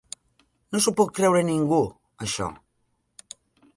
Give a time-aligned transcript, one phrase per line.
[0.77, 1.81] No s'ho pot creure ningú,
[2.27, 2.49] això.